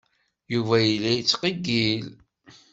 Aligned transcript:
Yuba 0.53 0.75
yella 0.81 1.11
yettqeyyil. 1.13 2.07